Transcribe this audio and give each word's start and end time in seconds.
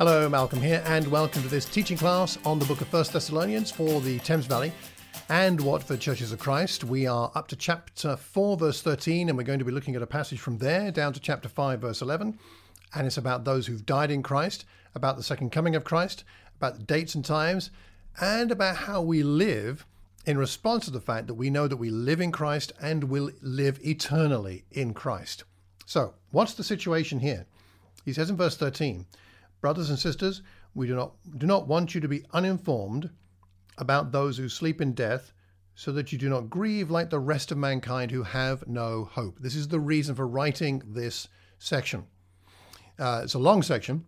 Hello, 0.00 0.26
Malcolm 0.30 0.62
here, 0.62 0.82
and 0.86 1.06
welcome 1.08 1.42
to 1.42 1.48
this 1.48 1.66
teaching 1.66 1.98
class 1.98 2.38
on 2.46 2.58
the 2.58 2.64
book 2.64 2.80
of 2.80 2.88
First 2.88 3.12
Thessalonians 3.12 3.70
for 3.70 4.00
the 4.00 4.18
Thames 4.20 4.46
Valley 4.46 4.72
and 5.28 5.60
Watford 5.60 6.00
Churches 6.00 6.32
of 6.32 6.38
Christ. 6.38 6.84
We 6.84 7.06
are 7.06 7.30
up 7.34 7.48
to 7.48 7.56
chapter 7.56 8.16
4, 8.16 8.56
verse 8.56 8.80
13, 8.80 9.28
and 9.28 9.36
we're 9.36 9.44
going 9.44 9.58
to 9.58 9.64
be 9.66 9.72
looking 9.72 9.94
at 9.96 10.00
a 10.00 10.06
passage 10.06 10.40
from 10.40 10.56
there 10.56 10.90
down 10.90 11.12
to 11.12 11.20
chapter 11.20 11.50
5, 11.50 11.82
verse 11.82 12.00
11. 12.00 12.38
And 12.94 13.06
it's 13.06 13.18
about 13.18 13.44
those 13.44 13.66
who've 13.66 13.84
died 13.84 14.10
in 14.10 14.22
Christ, 14.22 14.64
about 14.94 15.18
the 15.18 15.22
second 15.22 15.52
coming 15.52 15.76
of 15.76 15.84
Christ, 15.84 16.24
about 16.56 16.78
the 16.78 16.84
dates 16.84 17.14
and 17.14 17.22
times, 17.22 17.70
and 18.18 18.50
about 18.50 18.76
how 18.76 19.02
we 19.02 19.22
live 19.22 19.84
in 20.24 20.38
response 20.38 20.86
to 20.86 20.90
the 20.90 21.02
fact 21.02 21.26
that 21.26 21.34
we 21.34 21.50
know 21.50 21.68
that 21.68 21.76
we 21.76 21.90
live 21.90 22.22
in 22.22 22.32
Christ 22.32 22.72
and 22.80 23.04
will 23.04 23.32
live 23.42 23.78
eternally 23.84 24.64
in 24.70 24.94
Christ. 24.94 25.44
So, 25.84 26.14
what's 26.30 26.54
the 26.54 26.64
situation 26.64 27.20
here? 27.20 27.44
He 28.06 28.14
says 28.14 28.30
in 28.30 28.38
verse 28.38 28.56
13, 28.56 29.04
Brothers 29.60 29.90
and 29.90 29.98
sisters, 29.98 30.42
we 30.74 30.86
do 30.86 30.94
not, 30.94 31.12
do 31.38 31.46
not 31.46 31.66
want 31.66 31.94
you 31.94 32.00
to 32.00 32.08
be 32.08 32.24
uninformed 32.32 33.10
about 33.78 34.12
those 34.12 34.36
who 34.36 34.48
sleep 34.48 34.80
in 34.80 34.92
death, 34.92 35.32
so 35.74 35.92
that 35.92 36.12
you 36.12 36.18
do 36.18 36.28
not 36.28 36.50
grieve 36.50 36.90
like 36.90 37.08
the 37.08 37.18
rest 37.18 37.50
of 37.50 37.56
mankind 37.56 38.10
who 38.10 38.22
have 38.22 38.66
no 38.66 39.04
hope. 39.04 39.38
This 39.40 39.54
is 39.54 39.68
the 39.68 39.80
reason 39.80 40.14
for 40.14 40.26
writing 40.26 40.82
this 40.86 41.28
section. 41.58 42.04
Uh, 42.98 43.22
it's 43.24 43.32
a 43.32 43.38
long 43.38 43.62
section 43.62 44.04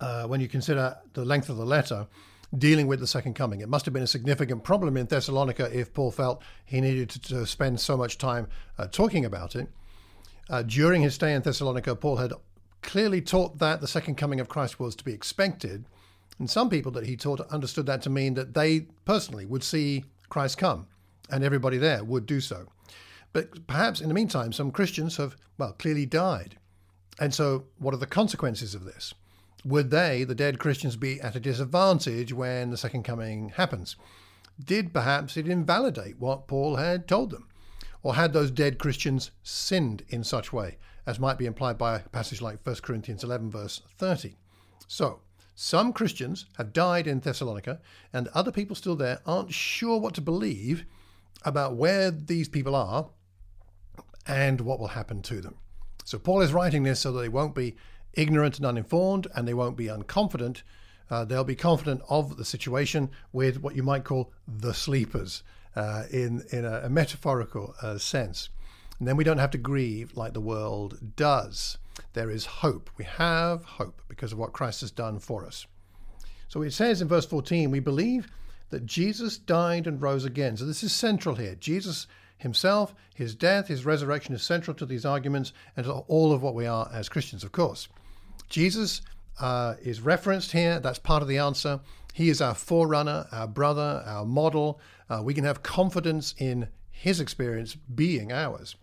uh, 0.00 0.26
when 0.26 0.40
you 0.40 0.46
consider 0.46 0.96
the 1.14 1.24
length 1.24 1.48
of 1.48 1.56
the 1.56 1.66
letter 1.66 2.06
dealing 2.56 2.86
with 2.86 3.00
the 3.00 3.06
second 3.06 3.34
coming. 3.34 3.60
It 3.60 3.68
must 3.68 3.84
have 3.84 3.94
been 3.94 4.02
a 4.02 4.08
significant 4.08 4.62
problem 4.62 4.96
in 4.96 5.06
Thessalonica 5.06 5.76
if 5.76 5.92
Paul 5.92 6.10
felt 6.10 6.42
he 6.64 6.80
needed 6.80 7.10
to, 7.10 7.20
to 7.20 7.46
spend 7.46 7.80
so 7.80 7.96
much 7.96 8.18
time 8.18 8.46
uh, 8.78 8.86
talking 8.86 9.24
about 9.24 9.56
it. 9.56 9.68
Uh, 10.48 10.62
during 10.62 11.02
his 11.02 11.14
stay 11.14 11.32
in 11.34 11.42
Thessalonica, 11.42 11.94
Paul 11.96 12.16
had 12.16 12.32
clearly 12.82 13.20
taught 13.20 13.58
that 13.58 13.80
the 13.80 13.88
second 13.88 14.16
coming 14.16 14.40
of 14.40 14.48
Christ 14.48 14.80
was 14.80 14.94
to 14.96 15.04
be 15.04 15.12
expected. 15.12 15.84
And 16.38 16.48
some 16.48 16.70
people 16.70 16.92
that 16.92 17.06
he 17.06 17.16
taught 17.16 17.40
understood 17.50 17.86
that 17.86 18.02
to 18.02 18.10
mean 18.10 18.34
that 18.34 18.54
they 18.54 18.86
personally 19.04 19.44
would 19.44 19.62
see 19.62 20.04
Christ 20.28 20.58
come 20.58 20.86
and 21.30 21.44
everybody 21.44 21.78
there 21.78 22.02
would 22.02 22.26
do 22.26 22.40
so. 22.40 22.66
But 23.32 23.66
perhaps 23.66 24.00
in 24.00 24.08
the 24.08 24.14
meantime, 24.14 24.52
some 24.52 24.72
Christians 24.72 25.16
have, 25.16 25.36
well, 25.58 25.72
clearly 25.72 26.06
died. 26.06 26.56
And 27.18 27.34
so, 27.34 27.66
what 27.78 27.94
are 27.94 27.98
the 27.98 28.06
consequences 28.06 28.74
of 28.74 28.84
this? 28.84 29.14
Would 29.64 29.90
they, 29.90 30.24
the 30.24 30.34
dead 30.34 30.58
Christians, 30.58 30.96
be 30.96 31.20
at 31.20 31.36
a 31.36 31.40
disadvantage 31.40 32.32
when 32.32 32.70
the 32.70 32.76
second 32.76 33.02
coming 33.02 33.50
happens? 33.50 33.96
Did 34.62 34.92
perhaps 34.92 35.36
it 35.36 35.46
invalidate 35.46 36.18
what 36.18 36.48
Paul 36.48 36.76
had 36.76 37.06
told 37.06 37.30
them? 37.30 37.46
Or 38.02 38.14
had 38.14 38.32
those 38.32 38.50
dead 38.50 38.78
Christians 38.78 39.30
sinned 39.42 40.02
in 40.08 40.24
such 40.24 40.52
way? 40.52 40.78
As 41.06 41.18
might 41.18 41.38
be 41.38 41.46
implied 41.46 41.78
by 41.78 41.96
a 41.96 42.08
passage 42.08 42.40
like 42.40 42.64
1 42.64 42.76
Corinthians 42.76 43.24
11, 43.24 43.50
verse 43.50 43.82
30. 43.98 44.36
So, 44.86 45.20
some 45.54 45.92
Christians 45.92 46.46
have 46.56 46.72
died 46.72 47.06
in 47.06 47.20
Thessalonica, 47.20 47.80
and 48.12 48.28
other 48.28 48.52
people 48.52 48.74
still 48.74 48.96
there 48.96 49.20
aren't 49.26 49.52
sure 49.52 49.98
what 49.98 50.14
to 50.14 50.20
believe 50.20 50.84
about 51.44 51.76
where 51.76 52.10
these 52.10 52.48
people 52.48 52.74
are 52.74 53.10
and 54.26 54.60
what 54.60 54.78
will 54.78 54.88
happen 54.88 55.22
to 55.22 55.40
them. 55.40 55.56
So, 56.04 56.18
Paul 56.18 56.40
is 56.40 56.52
writing 56.52 56.82
this 56.82 57.00
so 57.00 57.12
that 57.12 57.20
they 57.20 57.28
won't 57.28 57.54
be 57.54 57.76
ignorant 58.14 58.56
and 58.56 58.66
uninformed, 58.66 59.26
and 59.34 59.46
they 59.46 59.54
won't 59.54 59.76
be 59.76 59.86
unconfident. 59.86 60.62
Uh, 61.10 61.24
they'll 61.24 61.44
be 61.44 61.56
confident 61.56 62.02
of 62.08 62.36
the 62.36 62.44
situation 62.44 63.10
with 63.32 63.60
what 63.60 63.74
you 63.74 63.82
might 63.82 64.04
call 64.04 64.32
the 64.46 64.72
sleepers 64.72 65.42
uh, 65.76 66.04
in, 66.10 66.44
in 66.50 66.64
a, 66.64 66.82
a 66.84 66.88
metaphorical 66.88 67.74
uh, 67.82 67.98
sense. 67.98 68.48
And 69.00 69.08
then 69.08 69.16
we 69.16 69.24
don't 69.24 69.38
have 69.38 69.50
to 69.52 69.58
grieve 69.58 70.14
like 70.14 70.34
the 70.34 70.40
world 70.40 71.16
does. 71.16 71.78
There 72.12 72.30
is 72.30 72.44
hope. 72.46 72.90
We 72.98 73.04
have 73.04 73.64
hope 73.64 74.02
because 74.08 74.32
of 74.32 74.38
what 74.38 74.52
Christ 74.52 74.82
has 74.82 74.90
done 74.90 75.18
for 75.18 75.44
us. 75.44 75.66
So 76.48 76.62
it 76.62 76.72
says 76.72 77.00
in 77.00 77.08
verse 77.08 77.26
14, 77.26 77.70
we 77.70 77.80
believe 77.80 78.28
that 78.68 78.86
Jesus 78.86 79.38
died 79.38 79.86
and 79.86 80.02
rose 80.02 80.24
again. 80.24 80.56
So 80.56 80.66
this 80.66 80.82
is 80.82 80.92
central 80.92 81.36
here. 81.36 81.54
Jesus 81.54 82.06
himself, 82.36 82.94
his 83.14 83.34
death, 83.34 83.68
his 83.68 83.84
resurrection 83.86 84.34
is 84.34 84.42
central 84.42 84.74
to 84.76 84.86
these 84.86 85.04
arguments 85.04 85.52
and 85.76 85.86
to 85.86 85.92
all 85.92 86.32
of 86.32 86.42
what 86.42 86.54
we 86.54 86.66
are 86.66 86.90
as 86.92 87.08
Christians, 87.08 87.42
of 87.42 87.52
course. 87.52 87.88
Jesus 88.48 89.00
uh, 89.40 89.76
is 89.80 90.00
referenced 90.00 90.52
here. 90.52 90.78
That's 90.78 90.98
part 90.98 91.22
of 91.22 91.28
the 91.28 91.38
answer. 91.38 91.80
He 92.12 92.28
is 92.28 92.42
our 92.42 92.54
forerunner, 92.54 93.26
our 93.32 93.46
brother, 93.46 94.02
our 94.04 94.26
model. 94.26 94.80
Uh, 95.08 95.22
we 95.24 95.34
can 95.34 95.44
have 95.44 95.62
confidence 95.62 96.34
in 96.38 96.68
his 96.90 97.20
experience 97.20 97.74
being 97.74 98.32
ours. 98.32 98.76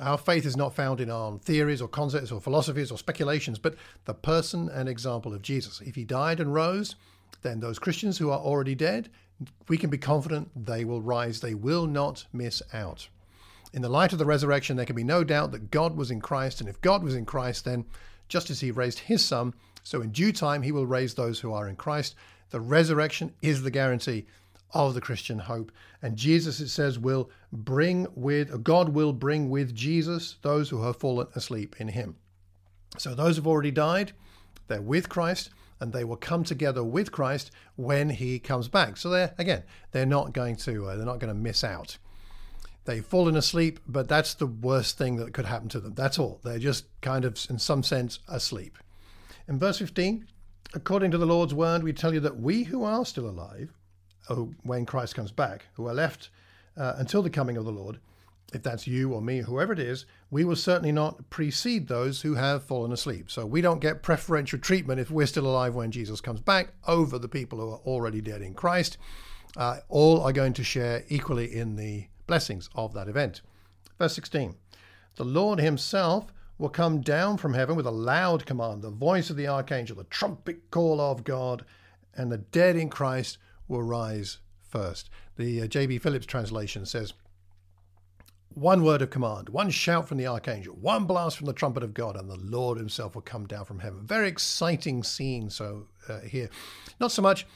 Our 0.00 0.18
faith 0.18 0.44
is 0.44 0.56
not 0.56 0.74
founded 0.74 1.08
on 1.08 1.38
theories 1.38 1.80
or 1.80 1.86
concepts 1.86 2.32
or 2.32 2.40
philosophies 2.40 2.90
or 2.90 2.98
speculations, 2.98 3.60
but 3.60 3.76
the 4.06 4.14
person 4.14 4.68
and 4.68 4.88
example 4.88 5.32
of 5.32 5.42
Jesus. 5.42 5.80
If 5.80 5.94
he 5.94 6.04
died 6.04 6.40
and 6.40 6.52
rose, 6.52 6.96
then 7.42 7.60
those 7.60 7.78
Christians 7.78 8.18
who 8.18 8.30
are 8.30 8.40
already 8.40 8.74
dead, 8.74 9.08
we 9.68 9.78
can 9.78 9.90
be 9.90 9.98
confident 9.98 10.50
they 10.66 10.84
will 10.84 11.00
rise. 11.00 11.40
They 11.40 11.54
will 11.54 11.86
not 11.86 12.26
miss 12.32 12.60
out. 12.72 13.08
In 13.72 13.82
the 13.82 13.88
light 13.88 14.12
of 14.12 14.18
the 14.18 14.26
resurrection, 14.26 14.76
there 14.76 14.86
can 14.86 14.96
be 14.96 15.04
no 15.04 15.22
doubt 15.22 15.52
that 15.52 15.70
God 15.70 15.96
was 15.96 16.10
in 16.10 16.20
Christ, 16.20 16.60
and 16.60 16.68
if 16.68 16.80
God 16.80 17.04
was 17.04 17.14
in 17.14 17.24
Christ, 17.24 17.64
then 17.64 17.84
just 18.28 18.50
as 18.50 18.60
he 18.60 18.70
raised 18.70 19.00
his 19.00 19.24
son, 19.24 19.54
so 19.82 20.00
in 20.00 20.10
due 20.10 20.32
time 20.32 20.62
he 20.62 20.72
will 20.72 20.86
raise 20.86 21.14
those 21.14 21.40
who 21.40 21.52
are 21.52 21.68
in 21.68 21.76
Christ. 21.76 22.16
The 22.50 22.60
resurrection 22.60 23.32
is 23.42 23.62
the 23.62 23.70
guarantee 23.70 24.26
of 24.74 24.94
the 24.94 25.00
Christian 25.00 25.38
hope. 25.38 25.72
And 26.02 26.16
Jesus, 26.16 26.60
it 26.60 26.68
says, 26.68 26.98
will 26.98 27.30
bring 27.52 28.06
with, 28.14 28.62
God 28.62 28.90
will 28.90 29.12
bring 29.12 29.48
with 29.48 29.74
Jesus 29.74 30.36
those 30.42 30.68
who 30.68 30.82
have 30.82 30.96
fallen 30.96 31.28
asleep 31.34 31.76
in 31.78 31.88
him. 31.88 32.16
So 32.98 33.14
those 33.14 33.36
who've 33.36 33.46
already 33.46 33.70
died, 33.70 34.12
they're 34.68 34.82
with 34.82 35.08
Christ 35.08 35.50
and 35.80 35.92
they 35.92 36.04
will 36.04 36.16
come 36.16 36.44
together 36.44 36.84
with 36.84 37.12
Christ 37.12 37.50
when 37.76 38.08
he 38.10 38.38
comes 38.38 38.68
back. 38.68 38.96
So 38.96 39.10
they're, 39.10 39.34
again, 39.38 39.64
they're 39.92 40.06
not 40.06 40.32
going 40.32 40.56
to, 40.56 40.86
uh, 40.86 40.96
they're 40.96 41.06
not 41.06 41.18
going 41.18 41.34
to 41.34 41.40
miss 41.40 41.64
out. 41.64 41.98
They've 42.84 43.04
fallen 43.04 43.36
asleep, 43.36 43.80
but 43.86 44.08
that's 44.08 44.34
the 44.34 44.46
worst 44.46 44.98
thing 44.98 45.16
that 45.16 45.32
could 45.32 45.46
happen 45.46 45.68
to 45.70 45.80
them. 45.80 45.94
That's 45.94 46.18
all. 46.18 46.40
They're 46.44 46.58
just 46.58 46.84
kind 47.00 47.24
of, 47.24 47.38
in 47.48 47.58
some 47.58 47.82
sense, 47.82 48.18
asleep. 48.28 48.78
In 49.48 49.58
verse 49.58 49.78
15, 49.78 50.26
according 50.74 51.10
to 51.10 51.18
the 51.18 51.26
Lord's 51.26 51.54
word, 51.54 51.82
we 51.82 51.92
tell 51.92 52.12
you 52.12 52.20
that 52.20 52.38
we 52.38 52.64
who 52.64 52.84
are 52.84 53.04
still 53.04 53.28
alive, 53.28 53.72
when 54.62 54.86
Christ 54.86 55.14
comes 55.14 55.32
back, 55.32 55.66
who 55.74 55.86
are 55.86 55.94
left 55.94 56.30
uh, 56.76 56.94
until 56.96 57.22
the 57.22 57.30
coming 57.30 57.56
of 57.56 57.64
the 57.64 57.72
Lord, 57.72 57.98
if 58.52 58.62
that's 58.62 58.86
you 58.86 59.12
or 59.12 59.20
me, 59.20 59.38
whoever 59.38 59.72
it 59.72 59.78
is, 59.78 60.06
we 60.30 60.44
will 60.44 60.56
certainly 60.56 60.92
not 60.92 61.28
precede 61.30 61.88
those 61.88 62.22
who 62.22 62.34
have 62.34 62.62
fallen 62.62 62.92
asleep. 62.92 63.30
So 63.30 63.46
we 63.46 63.60
don't 63.60 63.80
get 63.80 64.02
preferential 64.02 64.58
treatment 64.58 65.00
if 65.00 65.10
we're 65.10 65.26
still 65.26 65.46
alive 65.46 65.74
when 65.74 65.90
Jesus 65.90 66.20
comes 66.20 66.40
back 66.40 66.68
over 66.86 67.18
the 67.18 67.28
people 67.28 67.58
who 67.58 67.70
are 67.70 67.80
already 67.86 68.20
dead 68.20 68.42
in 68.42 68.54
Christ. 68.54 68.96
Uh, 69.56 69.78
all 69.88 70.20
are 70.20 70.32
going 70.32 70.52
to 70.54 70.64
share 70.64 71.04
equally 71.08 71.54
in 71.54 71.76
the 71.76 72.06
blessings 72.26 72.68
of 72.74 72.92
that 72.94 73.08
event. 73.08 73.42
Verse 73.98 74.14
16 74.14 74.54
The 75.16 75.24
Lord 75.24 75.60
himself 75.60 76.32
will 76.58 76.68
come 76.68 77.00
down 77.00 77.36
from 77.36 77.54
heaven 77.54 77.76
with 77.76 77.86
a 77.86 77.90
loud 77.90 78.46
command, 78.46 78.82
the 78.82 78.90
voice 78.90 79.30
of 79.30 79.36
the 79.36 79.48
archangel, 79.48 79.96
the 79.96 80.04
trumpet 80.04 80.70
call 80.70 81.00
of 81.00 81.24
God, 81.24 81.64
and 82.16 82.30
the 82.30 82.38
dead 82.38 82.76
in 82.76 82.88
Christ 82.88 83.38
will 83.68 83.82
rise 83.82 84.38
first. 84.60 85.10
The 85.36 85.62
uh, 85.62 85.66
J.B. 85.66 85.98
Phillips 85.98 86.26
translation 86.26 86.86
says, 86.86 87.14
one 88.54 88.84
word 88.84 89.02
of 89.02 89.10
command, 89.10 89.48
one 89.48 89.68
shout 89.70 90.06
from 90.06 90.16
the 90.16 90.28
archangel, 90.28 90.76
one 90.80 91.06
blast 91.06 91.36
from 91.36 91.46
the 91.46 91.52
trumpet 91.52 91.82
of 91.82 91.92
God, 91.92 92.16
and 92.16 92.30
the 92.30 92.36
Lord 92.36 92.78
himself 92.78 93.14
will 93.14 93.22
come 93.22 93.46
down 93.46 93.64
from 93.64 93.80
heaven. 93.80 94.06
Very 94.06 94.28
exciting 94.28 95.02
scene. 95.02 95.50
So 95.50 95.88
uh, 96.08 96.20
here, 96.20 96.48
not 97.00 97.10
so 97.10 97.20
much 97.20 97.46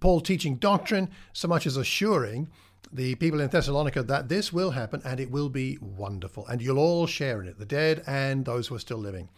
Paul 0.00 0.20
teaching 0.20 0.56
doctrine, 0.56 1.10
so 1.32 1.48
much 1.48 1.66
as 1.66 1.76
assuring 1.76 2.48
the 2.92 3.16
people 3.16 3.40
in 3.40 3.48
Thessalonica 3.48 4.04
that 4.04 4.28
this 4.28 4.52
will 4.52 4.70
happen 4.70 5.02
and 5.04 5.18
it 5.18 5.30
will 5.30 5.48
be 5.48 5.78
wonderful, 5.80 6.46
and 6.46 6.62
you'll 6.62 6.78
all 6.78 7.06
share 7.06 7.42
in 7.42 7.48
it, 7.48 7.58
the 7.58 7.66
dead 7.66 8.04
and 8.06 8.44
those 8.44 8.68
who 8.68 8.76
are 8.76 8.80
still 8.80 8.98
living. 8.98 9.28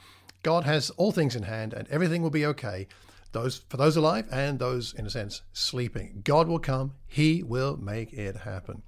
God 0.43 0.65
has 0.65 0.91
all 0.91 1.11
things 1.11 1.35
in 1.35 1.45
hand, 1.45 1.73
and 1.73 1.89
everything 1.89 2.23
will 2.23 2.31
be 2.31 2.47
okay 2.47 2.87
those 3.33 3.59
for 3.69 3.77
those 3.77 3.97
alive 3.97 4.27
and 4.31 4.59
those 4.59 4.95
in 4.95 5.07
a 5.07 5.11
sense 5.11 5.43
sleeping. 5.53 6.23
God 6.25 6.49
will 6.49 6.59
come, 6.59 6.95
he 7.07 7.43
will 7.43 7.77
make 7.77 8.13
it 8.13 8.37
happen. 8.37 8.83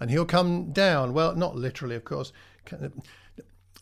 And 0.00 0.10
he'll 0.10 0.26
come 0.26 0.72
down, 0.72 1.14
well, 1.14 1.34
not 1.34 1.56
literally 1.56 1.96
of 1.96 2.04
course. 2.04 2.32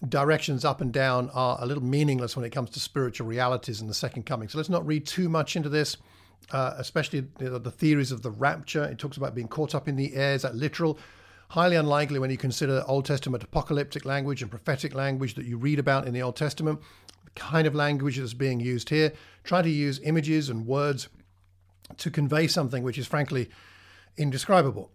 Directions 0.08 0.64
up 0.64 0.80
and 0.80 0.92
down 0.92 1.30
are 1.30 1.56
a 1.60 1.66
little 1.66 1.82
meaningless 1.82 2.36
when 2.36 2.44
it 2.44 2.50
comes 2.50 2.70
to 2.70 2.80
spiritual 2.80 3.26
realities 3.26 3.80
in 3.80 3.86
the 3.86 3.94
second 3.94 4.24
coming. 4.24 4.48
So 4.48 4.58
let's 4.58 4.68
not 4.68 4.86
read 4.86 5.06
too 5.06 5.28
much 5.28 5.56
into 5.56 5.68
this. 5.68 5.96
Uh, 6.52 6.74
especially 6.76 7.26
know, 7.40 7.56
the 7.56 7.70
theories 7.70 8.12
of 8.12 8.20
the 8.20 8.30
rapture. 8.30 8.84
It 8.84 8.98
talks 8.98 9.16
about 9.16 9.34
being 9.34 9.48
caught 9.48 9.74
up 9.74 9.88
in 9.88 9.96
the 9.96 10.14
air. 10.14 10.34
Is 10.34 10.42
that 10.42 10.54
literal? 10.54 10.98
Highly 11.48 11.76
unlikely 11.76 12.18
when 12.18 12.30
you 12.30 12.36
consider 12.36 12.84
Old 12.86 13.06
Testament 13.06 13.42
apocalyptic 13.42 14.04
language 14.04 14.42
and 14.42 14.50
prophetic 14.50 14.94
language 14.94 15.34
that 15.34 15.46
you 15.46 15.56
read 15.56 15.78
about 15.78 16.06
in 16.06 16.12
the 16.12 16.20
Old 16.20 16.36
Testament 16.36 16.80
kind 17.34 17.66
of 17.66 17.74
language 17.74 18.18
that's 18.18 18.34
being 18.34 18.60
used 18.60 18.88
here. 18.88 19.12
Try 19.42 19.62
to 19.62 19.70
use 19.70 20.00
images 20.04 20.48
and 20.48 20.66
words 20.66 21.08
to 21.98 22.10
convey 22.10 22.46
something 22.46 22.82
which 22.82 22.98
is 22.98 23.06
frankly 23.06 23.50
indescribable. 24.16 24.90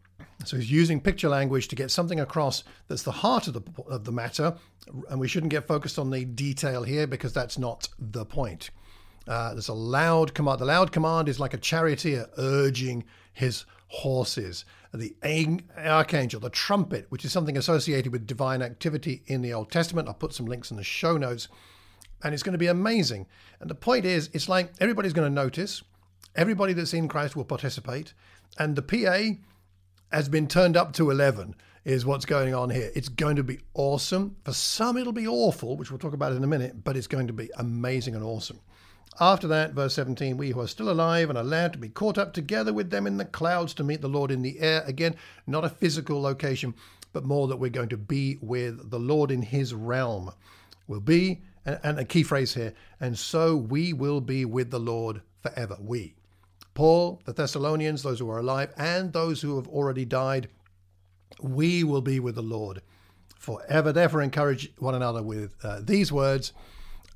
So 0.46 0.58
he's 0.58 0.72
using 0.72 1.02
picture 1.02 1.30
language 1.30 1.68
to 1.68 1.76
get 1.76 1.92
something 1.92 2.20
across 2.20 2.64
that's 2.88 3.04
the 3.04 3.12
heart 3.12 3.48
of 3.48 3.54
the 3.54 3.62
of 3.88 4.06
the 4.06 4.12
matter, 4.12 4.56
and 5.10 5.20
we 5.20 5.28
shouldn't 5.28 5.52
get 5.52 5.68
focused 5.68 6.00
on 6.00 6.10
the 6.10 6.26
detail 6.26 6.84
here 6.84 7.08
because 7.08 7.34
that's 7.34 7.58
not 7.58 7.90
the 8.00 8.26
point. 8.26 8.70
Uh, 9.28 9.54
there's 9.54 9.68
a 9.68 9.74
loud 9.74 10.34
command. 10.34 10.60
The 10.60 10.66
loud 10.66 10.92
command 10.92 11.30
is 11.30 11.40
like 11.40 11.54
a 11.54 11.58
charioteer 11.58 12.28
urging 12.38 13.04
his 13.34 13.66
horses. 13.88 14.66
The 14.94 15.16
archangel, 15.78 16.40
the 16.40 16.50
trumpet, 16.50 17.06
which 17.10 17.26
is 17.26 17.32
something 17.32 17.58
associated 17.58 18.12
with 18.12 18.26
divine 18.26 18.62
activity 18.62 19.24
in 19.28 19.42
the 19.42 19.54
Old 19.54 19.72
Testament. 19.72 20.08
I'll 20.08 20.14
put 20.14 20.34
some 20.34 20.48
links 20.48 20.72
in 20.72 20.78
the 20.78 20.84
show 20.84 21.18
notes. 21.18 21.48
And 22.24 22.34
it's 22.34 22.44
going 22.44 22.54
to 22.54 22.60
be 22.60 22.68
amazing. 22.68 23.28
And 23.60 23.70
the 23.70 23.76
point 23.76 24.06
is, 24.06 24.30
it's 24.34 24.50
like 24.50 24.72
everybody's 24.80 25.14
going 25.14 25.30
to 25.30 25.34
notice, 25.34 25.84
everybody 26.36 26.74
that's 26.74 26.94
in 26.94 27.08
Christ 27.08 27.36
will 27.36 27.46
participate, 27.46 28.14
and 28.58 28.76
the 28.76 28.82
PA 28.82 29.40
has 30.12 30.28
been 30.28 30.48
turned 30.48 30.76
up 30.76 30.94
to 30.94 31.12
11 31.12 31.56
is 31.86 32.06
what's 32.06 32.26
going 32.26 32.54
on 32.54 32.70
here. 32.70 32.92
It's 32.94 33.10
going 33.10 33.38
to 33.38 33.44
be 33.44 33.60
awesome. 33.74 34.36
For 34.44 34.54
some, 34.54 34.98
it'll 34.98 35.14
be 35.14 35.28
awful, 35.28 35.78
which 35.78 35.92
we'll 35.92 36.00
talk 36.00 36.14
about 36.14 36.34
in 36.34 36.44
a 36.44 36.48
minute, 36.48 36.84
but 36.84 36.98
it's 36.98 37.08
going 37.08 37.28
to 37.28 37.34
be 37.34 37.50
amazing 37.58 38.16
and 38.16 38.24
awesome. 38.24 38.60
After 39.20 39.48
that, 39.48 39.74
verse 39.74 39.96
17, 39.96 40.38
we 40.38 40.52
who 40.52 40.62
are 40.62 40.68
still 40.68 40.90
alive 40.90 41.30
and 41.30 41.38
allowed 41.38 41.74
to 41.74 41.80
be 41.80 41.90
caught 41.90 42.18
up 42.18 42.34
together 42.34 42.72
with 42.72 42.90
them 42.90 43.06
in 43.06 43.18
the 43.18 43.26
clouds 43.26 43.74
to 43.76 43.84
meet 43.84 44.02
the 44.02 44.08
Lord 44.08 44.32
in 44.32 44.42
the 44.42 44.60
air. 44.60 44.84
Again, 44.86 45.16
not 45.46 45.66
a 45.66 45.70
physical 45.70 46.22
location, 46.22 46.74
but 47.12 47.26
more 47.26 47.48
that 47.48 47.58
we're 47.58 47.70
going 47.70 47.90
to 47.90 47.98
be 47.98 48.38
with 48.42 48.92
the 48.92 49.00
Lord 49.00 49.32
in 49.32 49.42
his 49.42 49.74
realm. 49.74 50.32
We'll 50.88 51.02
be, 51.02 51.42
and 51.84 52.00
a 52.00 52.06
key 52.06 52.24
phrase 52.24 52.54
here, 52.54 52.74
and 53.00 53.18
so 53.18 53.56
we 53.56 53.94
will 53.94 54.22
be 54.22 54.46
with 54.46 54.72
the 54.72 54.80
Lord 54.80 55.22
forever. 55.42 55.78
We. 55.80 56.16
Paul, 56.74 57.22
the 57.26 57.34
Thessalonians, 57.34 58.04
those 58.04 58.20
who 58.20 58.30
are 58.30 58.40
alive, 58.40 58.72
and 58.78 59.12
those 59.12 59.42
who 59.42 59.58
have 59.58 59.68
already 59.68 60.06
died, 60.06 60.50
we 61.42 61.84
will 61.84 62.02
be 62.02 62.20
with 62.20 62.36
the 62.36 62.42
Lord 62.42 62.82
forever. 63.38 63.92
Therefore, 63.92 64.22
encourage 64.22 64.72
one 64.78 64.96
another 64.96 65.22
with 65.22 65.54
uh, 65.64 65.82
these 65.82 66.12
words. 66.12 66.54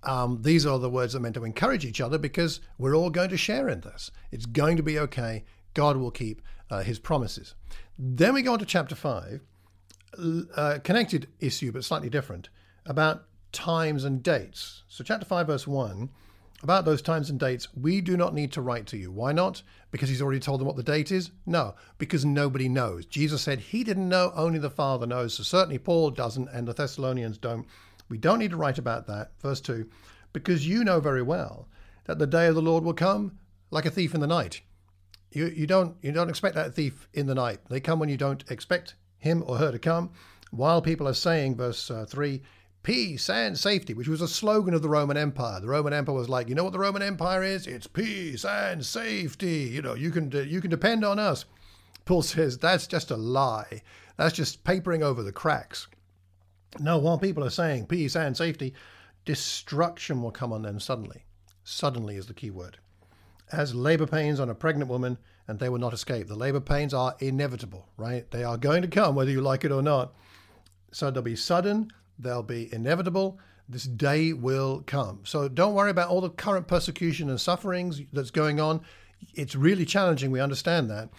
Um, 0.03 0.41
these 0.41 0.65
are 0.65 0.79
the 0.79 0.89
words 0.89 1.13
that 1.13 1.19
are 1.19 1.21
meant 1.21 1.35
to 1.35 1.45
encourage 1.45 1.85
each 1.85 2.01
other 2.01 2.17
because 2.17 2.59
we're 2.77 2.95
all 2.95 3.09
going 3.09 3.29
to 3.29 3.37
share 3.37 3.69
in 3.69 3.81
this. 3.81 4.11
It's 4.31 4.45
going 4.45 4.75
to 4.77 4.83
be 4.83 4.99
okay. 4.99 5.45
God 5.73 5.97
will 5.97 6.11
keep 6.11 6.41
uh, 6.69 6.81
his 6.81 6.99
promises. 6.99 7.55
Then 7.97 8.33
we 8.33 8.41
go 8.41 8.53
on 8.53 8.59
to 8.59 8.65
chapter 8.65 8.95
5, 8.95 9.41
uh, 10.55 10.79
connected 10.83 11.27
issue, 11.39 11.71
but 11.71 11.85
slightly 11.85 12.09
different, 12.09 12.49
about 12.85 13.25
times 13.53 14.03
and 14.03 14.21
dates. 14.21 14.83
So, 14.89 15.03
chapter 15.03 15.25
5, 15.25 15.47
verse 15.47 15.65
1 15.65 16.09
about 16.61 16.85
those 16.85 17.01
times 17.01 17.29
and 17.29 17.39
dates, 17.39 17.67
we 17.75 17.99
do 18.01 18.15
not 18.15 18.33
need 18.33 18.51
to 18.53 18.61
write 18.61 18.87
to 18.87 18.97
you. 18.97 19.11
Why 19.11 19.33
not? 19.33 19.61
Because 19.91 20.09
he's 20.09 20.21
already 20.21 20.39
told 20.39 20.59
them 20.59 20.67
what 20.67 20.77
the 20.77 20.83
date 20.83 21.11
is? 21.11 21.31
No, 21.45 21.75
because 21.97 22.23
nobody 22.23 22.69
knows. 22.69 23.05
Jesus 23.05 23.41
said 23.41 23.59
he 23.59 23.83
didn't 23.83 24.07
know, 24.07 24.31
only 24.35 24.59
the 24.59 24.69
Father 24.69 25.05
knows. 25.05 25.33
So 25.33 25.43
certainly 25.43 25.77
Paul 25.77 26.11
doesn't, 26.11 26.49
and 26.49 26.67
the 26.67 26.73
Thessalonians 26.73 27.37
don't. 27.37 27.65
We 28.09 28.17
don't 28.17 28.39
need 28.39 28.51
to 28.51 28.57
write 28.57 28.77
about 28.77 29.07
that. 29.07 29.31
Verse 29.41 29.61
2 29.61 29.89
because 30.33 30.67
you 30.67 30.83
know 30.83 30.99
very 30.99 31.21
well 31.21 31.67
that 32.05 32.19
the 32.19 32.27
day 32.27 32.47
of 32.47 32.55
the 32.55 32.61
Lord 32.61 32.83
will 32.83 32.93
come 32.93 33.37
like 33.71 33.85
a 33.85 33.91
thief 33.91 34.13
in 34.13 34.19
the 34.19 34.27
night. 34.27 34.61
You, 35.31 35.45
you, 35.45 35.65
don't, 35.65 35.95
you 36.01 36.11
don't 36.11 36.29
expect 36.29 36.55
that 36.55 36.75
thief 36.75 37.07
in 37.13 37.27
the 37.27 37.35
night. 37.35 37.59
They 37.69 37.79
come 37.79 37.99
when 37.99 38.09
you 38.09 38.17
don't 38.17 38.43
expect 38.51 38.95
him 39.17 39.43
or 39.47 39.57
her 39.57 39.71
to 39.71 39.79
come. 39.79 40.11
While 40.51 40.81
people 40.81 41.07
are 41.07 41.13
saying, 41.13 41.55
verse 41.55 41.89
uh, 41.89 42.05
3, 42.07 42.41
peace 42.83 43.29
and 43.29 43.57
safety, 43.57 43.93
which 43.93 44.07
was 44.07 44.21
a 44.21 44.27
slogan 44.27 44.73
of 44.73 44.81
the 44.81 44.89
Roman 44.89 45.17
Empire. 45.17 45.59
The 45.59 45.67
Roman 45.67 45.93
Empire 45.93 46.15
was 46.15 46.29
like, 46.29 46.49
you 46.49 46.55
know 46.55 46.63
what 46.63 46.73
the 46.73 46.79
Roman 46.79 47.01
Empire 47.01 47.43
is? 47.43 47.65
It's 47.65 47.87
peace 47.87 48.45
and 48.45 48.85
safety. 48.85 49.69
You 49.73 49.81
know, 49.81 49.95
you 49.95 50.11
can 50.11 50.31
you 50.47 50.61
can 50.61 50.69
depend 50.69 51.03
on 51.03 51.17
us. 51.17 51.45
Paul 52.05 52.21
says 52.21 52.57
that's 52.57 52.85
just 52.85 53.09
a 53.11 53.17
lie. 53.17 53.81
That's 54.17 54.35
just 54.35 54.63
papering 54.63 55.01
over 55.01 55.23
the 55.23 55.31
cracks. 55.31 55.87
No, 56.79 56.97
while 56.97 57.17
people 57.17 57.43
are 57.43 57.49
saying 57.49 57.87
peace 57.87 58.15
and 58.15 58.35
safety, 58.35 58.73
destruction 59.25 60.21
will 60.21 60.31
come 60.31 60.51
on 60.51 60.63
them 60.63 60.79
suddenly. 60.79 61.23
Suddenly 61.63 62.17
is 62.17 62.27
the 62.27 62.33
key 62.33 62.51
word. 62.51 62.77
As 63.51 63.73
labor 63.73 64.07
pains 64.07 64.39
on 64.39 64.49
a 64.49 64.55
pregnant 64.55 64.89
woman, 64.89 65.17
and 65.47 65.59
they 65.59 65.69
will 65.69 65.79
not 65.79 65.93
escape. 65.93 66.27
The 66.27 66.35
labor 66.35 66.59
pains 66.59 66.93
are 66.93 67.15
inevitable, 67.19 67.89
right? 67.97 68.29
They 68.31 68.43
are 68.43 68.57
going 68.57 68.81
to 68.81 68.87
come 68.87 69.15
whether 69.15 69.31
you 69.31 69.41
like 69.41 69.63
it 69.63 69.71
or 69.71 69.81
not. 69.81 70.13
So 70.91 71.11
they'll 71.11 71.21
be 71.21 71.35
sudden, 71.35 71.91
They'll 72.19 72.43
be 72.43 72.73
inevitable. 72.73 73.39
This 73.67 73.83
day 73.83 74.33
will 74.33 74.83
come. 74.85 75.21
So 75.23 75.47
don't 75.47 75.73
worry 75.73 75.91
about 75.91 76.09
all 76.09 76.21
the 76.21 76.29
current 76.29 76.67
persecution 76.67 77.29
and 77.29 77.39
sufferings 77.39 78.01
that's 78.11 78.31
going 78.31 78.59
on. 78.59 78.81
It's 79.33 79.55
really 79.55 79.85
challenging. 79.85 80.31
We 80.31 80.41
understand 80.41 80.89
that. 80.89 81.09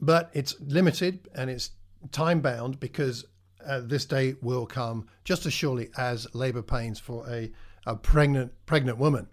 But 0.00 0.30
it's 0.34 0.60
limited 0.60 1.28
and 1.34 1.48
it's 1.48 1.70
time 2.12 2.40
bound 2.40 2.78
because 2.80 3.24
uh, 3.66 3.80
this 3.80 4.04
day 4.04 4.34
will 4.42 4.66
come 4.66 5.08
just 5.24 5.46
as 5.46 5.52
surely 5.52 5.90
as 5.96 6.26
labor 6.34 6.62
pains 6.62 7.00
for 7.00 7.28
a, 7.28 7.50
a 7.86 7.96
pregnant 7.96 8.52
pregnant 8.66 8.98
woman. 8.98 9.28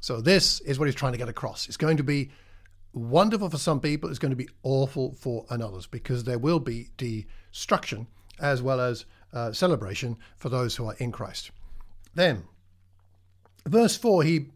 So 0.00 0.20
this 0.20 0.60
is 0.60 0.78
what 0.78 0.86
he's 0.86 0.94
trying 0.94 1.12
to 1.12 1.18
get 1.18 1.28
across. 1.28 1.66
It's 1.66 1.76
going 1.76 1.96
to 1.98 2.02
be 2.02 2.30
wonderful 2.92 3.50
for 3.50 3.58
some 3.58 3.80
people. 3.80 4.08
It's 4.10 4.18
going 4.18 4.30
to 4.30 4.36
be 4.36 4.48
awful 4.62 5.12
for 5.12 5.44
others 5.50 5.86
because 5.86 6.24
there 6.24 6.38
will 6.38 6.60
be 6.60 6.88
destruction 6.96 8.06
as 8.40 8.62
well 8.62 8.80
as 8.80 9.04
uh, 9.32 9.52
celebration 9.52 10.16
for 10.36 10.48
those 10.48 10.76
who 10.76 10.86
are 10.86 10.96
in 10.98 11.12
Christ. 11.12 11.50
Then, 12.14 12.44
verse 13.66 13.96
4, 13.96 14.22
he 14.24 14.46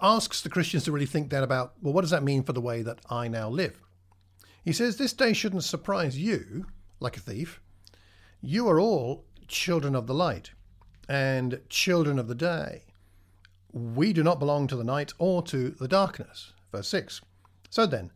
asks 0.00 0.40
the 0.40 0.48
Christians 0.48 0.84
to 0.84 0.92
really 0.92 1.06
think 1.06 1.30
then 1.30 1.42
about, 1.42 1.74
well, 1.82 1.92
what 1.92 2.02
does 2.02 2.10
that 2.10 2.22
mean 2.22 2.42
for 2.42 2.52
the 2.52 2.60
way 2.60 2.82
that 2.82 3.00
I 3.10 3.28
now 3.28 3.48
live? 3.48 3.80
He 4.64 4.72
says, 4.72 4.96
This 4.96 5.12
day 5.12 5.32
shouldn't 5.32 5.64
surprise 5.64 6.18
you 6.18 6.66
like 7.00 7.16
a 7.16 7.20
thief. 7.20 7.60
You 8.40 8.68
are 8.68 8.78
all 8.78 9.24
children 9.48 9.94
of 9.94 10.06
the 10.06 10.14
light 10.14 10.52
and 11.08 11.60
children 11.68 12.18
of 12.18 12.28
the 12.28 12.34
day. 12.34 12.84
We 13.72 14.12
do 14.12 14.22
not 14.22 14.38
belong 14.38 14.66
to 14.68 14.76
the 14.76 14.84
night 14.84 15.12
or 15.18 15.42
to 15.44 15.70
the 15.70 15.88
darkness. 15.88 16.52
Verse 16.70 16.88
6. 16.88 17.20
So 17.70 17.86
then, 17.86 18.12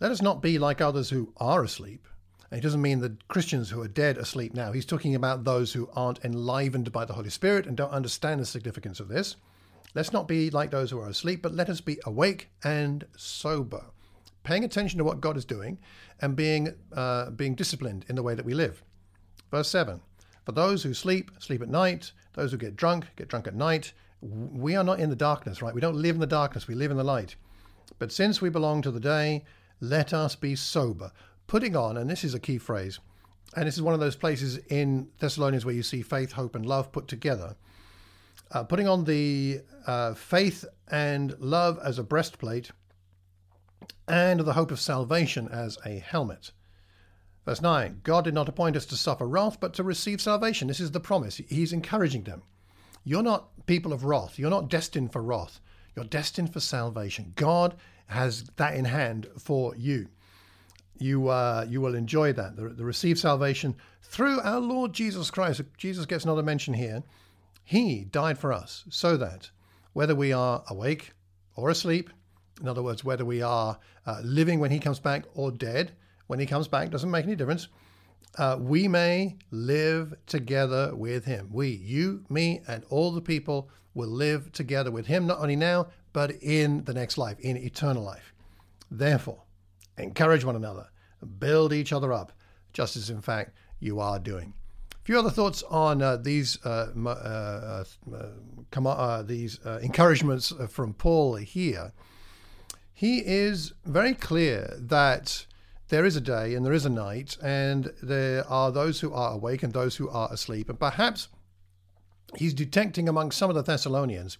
let 0.00 0.12
us 0.12 0.22
not 0.22 0.42
be 0.42 0.58
like 0.58 0.80
others 0.80 1.10
who 1.10 1.32
are 1.38 1.64
asleep 1.64 2.06
and 2.50 2.58
he 2.58 2.62
doesn't 2.62 2.82
mean 2.82 3.00
the 3.00 3.16
Christians 3.28 3.70
who 3.70 3.82
are 3.82 3.88
dead 3.88 4.16
asleep 4.16 4.54
now. 4.54 4.72
He's 4.72 4.86
talking 4.86 5.14
about 5.14 5.44
those 5.44 5.72
who 5.72 5.88
aren't 5.94 6.24
enlivened 6.24 6.90
by 6.92 7.04
the 7.04 7.12
Holy 7.12 7.30
Spirit 7.30 7.66
and 7.66 7.76
don't 7.76 7.92
understand 7.92 8.40
the 8.40 8.46
significance 8.46 9.00
of 9.00 9.08
this. 9.08 9.36
Let's 9.94 10.12
not 10.12 10.28
be 10.28 10.50
like 10.50 10.70
those 10.70 10.90
who 10.90 11.00
are 11.00 11.08
asleep, 11.08 11.42
but 11.42 11.54
let 11.54 11.68
us 11.68 11.80
be 11.80 11.98
awake 12.04 12.50
and 12.64 13.06
sober, 13.16 13.84
paying 14.44 14.64
attention 14.64 14.98
to 14.98 15.04
what 15.04 15.20
God 15.20 15.36
is 15.36 15.44
doing 15.44 15.78
and 16.20 16.36
being, 16.36 16.74
uh, 16.92 17.30
being 17.30 17.54
disciplined 17.54 18.04
in 18.08 18.16
the 18.16 18.22
way 18.22 18.34
that 18.34 18.44
we 18.44 18.54
live. 18.54 18.82
Verse 19.50 19.68
7 19.68 20.00
For 20.44 20.52
those 20.52 20.82
who 20.82 20.94
sleep, 20.94 21.30
sleep 21.38 21.62
at 21.62 21.68
night. 21.68 22.12
Those 22.34 22.52
who 22.52 22.58
get 22.58 22.76
drunk, 22.76 23.06
get 23.16 23.26
drunk 23.26 23.48
at 23.48 23.54
night. 23.54 23.92
We 24.20 24.76
are 24.76 24.84
not 24.84 25.00
in 25.00 25.10
the 25.10 25.16
darkness, 25.16 25.60
right? 25.60 25.74
We 25.74 25.80
don't 25.80 26.00
live 26.00 26.14
in 26.14 26.20
the 26.20 26.26
darkness, 26.26 26.68
we 26.68 26.76
live 26.76 26.90
in 26.90 26.96
the 26.96 27.04
light. 27.04 27.34
But 27.98 28.12
since 28.12 28.40
we 28.40 28.48
belong 28.48 28.80
to 28.82 28.92
the 28.92 29.00
day, 29.00 29.44
let 29.80 30.12
us 30.12 30.36
be 30.36 30.54
sober, 30.54 31.10
putting 31.48 31.74
on, 31.74 31.96
and 31.96 32.08
this 32.08 32.22
is 32.22 32.34
a 32.34 32.38
key 32.38 32.58
phrase, 32.58 33.00
and 33.56 33.66
this 33.66 33.74
is 33.74 33.82
one 33.82 33.94
of 33.94 34.00
those 34.00 34.14
places 34.14 34.58
in 34.68 35.08
Thessalonians 35.18 35.64
where 35.64 35.74
you 35.74 35.82
see 35.82 36.02
faith, 36.02 36.32
hope, 36.32 36.54
and 36.54 36.64
love 36.64 36.92
put 36.92 37.08
together. 37.08 37.56
Uh, 38.52 38.62
putting 38.62 38.86
on 38.86 39.04
the 39.04 39.60
uh, 39.86 40.14
faith 40.14 40.64
and 40.90 41.34
love 41.40 41.80
as 41.82 41.98
a 41.98 42.04
breastplate, 42.04 42.70
and 44.06 44.40
the 44.40 44.52
hope 44.52 44.70
of 44.70 44.78
salvation 44.78 45.48
as 45.48 45.76
a 45.84 45.98
helmet. 45.98 46.52
Verse 47.44 47.60
9 47.62 48.00
God 48.04 48.24
did 48.24 48.34
not 48.34 48.48
appoint 48.48 48.76
us 48.76 48.86
to 48.86 48.96
suffer 48.96 49.26
wrath, 49.26 49.58
but 49.58 49.74
to 49.74 49.82
receive 49.82 50.20
salvation. 50.20 50.68
This 50.68 50.80
is 50.80 50.92
the 50.92 51.00
promise. 51.00 51.38
He's 51.48 51.72
encouraging 51.72 52.24
them. 52.24 52.42
You're 53.04 53.22
not 53.22 53.66
people 53.66 53.92
of 53.92 54.04
wrath. 54.04 54.38
You're 54.38 54.50
not 54.50 54.68
destined 54.68 55.12
for 55.12 55.22
wrath. 55.22 55.60
You're 55.96 56.04
destined 56.04 56.52
for 56.52 56.60
salvation. 56.60 57.32
God 57.36 57.74
has 58.06 58.44
that 58.56 58.74
in 58.74 58.84
hand 58.84 59.28
for 59.38 59.74
you 59.76 60.08
you 61.00 61.28
uh, 61.28 61.66
you 61.68 61.80
will 61.80 61.94
enjoy 61.94 62.32
that. 62.32 62.56
The, 62.56 62.68
the 62.68 62.84
receive 62.84 63.18
salvation 63.18 63.74
through 64.02 64.40
our 64.40 64.60
Lord 64.60 64.92
Jesus 64.92 65.30
Christ. 65.30 65.60
Jesus 65.76 66.06
gets 66.06 66.24
another 66.24 66.42
mention 66.42 66.74
here. 66.74 67.02
He 67.64 68.04
died 68.04 68.38
for 68.38 68.52
us 68.52 68.84
so 68.88 69.16
that 69.16 69.50
whether 69.92 70.14
we 70.14 70.32
are 70.32 70.64
awake 70.68 71.12
or 71.54 71.70
asleep, 71.70 72.10
in 72.60 72.68
other 72.68 72.82
words, 72.82 73.04
whether 73.04 73.24
we 73.24 73.42
are 73.42 73.78
uh, 74.06 74.20
living 74.24 74.60
when 74.60 74.70
He 74.70 74.78
comes 74.78 75.00
back 75.00 75.24
or 75.34 75.50
dead 75.50 75.92
when 76.26 76.38
He 76.38 76.46
comes 76.46 76.68
back, 76.68 76.90
doesn't 76.90 77.10
make 77.10 77.24
any 77.24 77.36
difference. 77.36 77.68
Uh, 78.36 78.56
we 78.60 78.86
may 78.86 79.36
live 79.50 80.14
together 80.26 80.94
with 80.94 81.24
Him. 81.24 81.48
We, 81.52 81.68
you, 81.70 82.24
me, 82.28 82.62
and 82.68 82.84
all 82.90 83.10
the 83.12 83.20
people 83.20 83.70
will 83.94 84.08
live 84.08 84.52
together 84.52 84.90
with 84.90 85.06
Him, 85.06 85.26
not 85.26 85.40
only 85.40 85.56
now, 85.56 85.88
but 86.12 86.30
in 86.42 86.84
the 86.84 86.94
next 86.94 87.18
life, 87.18 87.38
in 87.40 87.56
eternal 87.56 88.02
life. 88.02 88.32
Therefore, 88.90 89.42
encourage 89.98 90.44
one 90.44 90.56
another, 90.56 90.88
build 91.38 91.72
each 91.72 91.92
other 91.92 92.12
up, 92.12 92.32
just 92.72 92.96
as 92.96 93.10
in 93.10 93.20
fact 93.20 93.52
you 93.80 94.00
are 94.00 94.18
doing. 94.18 94.54
A 94.92 95.04
few 95.04 95.18
other 95.18 95.30
thoughts 95.30 95.62
on 95.64 96.02
uh, 96.02 96.16
these 96.16 96.58
uh, 96.64 96.88
uh, 97.04 97.84
uh, 98.12 98.88
uh 98.88 99.22
these 99.22 99.58
uh, 99.64 99.78
encouragements 99.82 100.52
from 100.68 100.94
Paul 100.94 101.36
here. 101.36 101.92
He 102.92 103.18
is 103.24 103.74
very 103.84 104.14
clear 104.14 104.76
that 104.76 105.46
there 105.88 106.04
is 106.04 106.16
a 106.16 106.20
day 106.20 106.54
and 106.54 106.66
there 106.66 106.72
is 106.72 106.84
a 106.84 106.90
night, 106.90 107.36
and 107.42 107.92
there 108.02 108.46
are 108.48 108.70
those 108.70 109.00
who 109.00 109.12
are 109.12 109.32
awake 109.32 109.62
and 109.62 109.72
those 109.72 109.96
who 109.96 110.08
are 110.10 110.32
asleep. 110.32 110.68
And 110.68 110.78
perhaps 110.78 111.28
he's 112.36 112.52
detecting 112.52 113.08
among 113.08 113.30
some 113.30 113.48
of 113.48 113.56
the 113.56 113.62
Thessalonians 113.62 114.36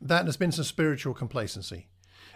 that 0.00 0.24
there's 0.24 0.36
been 0.36 0.52
some 0.52 0.64
spiritual 0.64 1.14
complacency. 1.14 1.88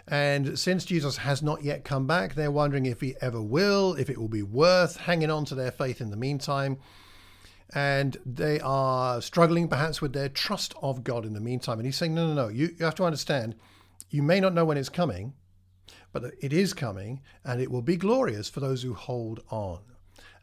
And 0.07 0.59
since 0.59 0.83
Jesus 0.83 1.17
has 1.17 1.41
not 1.41 1.63
yet 1.63 1.85
come 1.85 2.05
back, 2.05 2.35
they're 2.35 2.51
wondering 2.51 2.85
if 2.85 3.01
he 3.01 3.15
ever 3.21 3.41
will, 3.41 3.93
if 3.93 4.09
it 4.09 4.17
will 4.17 4.27
be 4.27 4.43
worth 4.43 4.97
hanging 4.97 5.31
on 5.31 5.45
to 5.45 5.55
their 5.55 5.71
faith 5.71 6.01
in 6.01 6.09
the 6.09 6.17
meantime. 6.17 6.77
And 7.73 8.17
they 8.25 8.59
are 8.59 9.21
struggling 9.21 9.67
perhaps 9.67 10.01
with 10.01 10.13
their 10.13 10.29
trust 10.29 10.73
of 10.81 11.03
God 11.03 11.25
in 11.25 11.33
the 11.33 11.39
meantime. 11.39 11.79
And 11.79 11.85
he's 11.85 11.95
saying, 11.95 12.13
no, 12.13 12.27
no, 12.27 12.33
no, 12.33 12.47
you, 12.49 12.75
you 12.77 12.85
have 12.85 12.95
to 12.95 13.05
understand, 13.05 13.55
you 14.09 14.21
may 14.21 14.39
not 14.39 14.53
know 14.53 14.65
when 14.65 14.77
it's 14.77 14.89
coming, 14.89 15.33
but 16.11 16.25
it 16.39 16.53
is 16.53 16.73
coming, 16.73 17.21
and 17.43 17.59
it 17.59 17.71
will 17.71 17.81
be 17.81 17.95
glorious 17.95 18.49
for 18.49 18.59
those 18.59 18.83
who 18.83 18.93
hold 18.93 19.41
on. 19.49 19.79